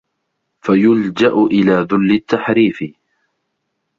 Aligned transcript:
فَيُلْجَأَ 0.61 1.27
إلَى 1.33 1.71
ذُلِّ 1.71 2.11
التَّحْرِيفِ 2.11 2.81